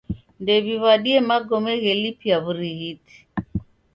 [0.41, 3.15] Ndew'iw'adie magome ghelipia w'urighiti.